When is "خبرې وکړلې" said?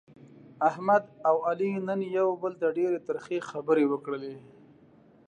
3.49-4.35